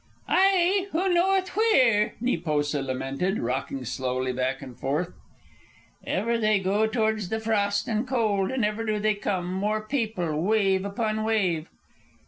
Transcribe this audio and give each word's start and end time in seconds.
"Ai! 0.27 0.87
Who 0.93 1.13
knoweth 1.13 1.49
where?" 1.49 2.15
Neepoosa 2.19 2.81
lamented, 2.81 3.37
rocking 3.37 3.85
slowly 3.85 4.33
back 4.33 4.63
and 4.63 4.75
forth. 4.75 5.13
"Ever 6.03 6.39
they 6.39 6.57
go 6.59 6.87
towards 6.87 7.29
the 7.29 7.39
frost 7.39 7.87
and 7.87 8.07
cold; 8.07 8.49
and 8.49 8.65
ever 8.65 8.83
do 8.83 8.97
they 8.97 9.13
come, 9.13 9.45
more 9.53 9.81
people, 9.85 10.41
wave 10.41 10.85
upon 10.85 11.23
wave!" 11.23 11.69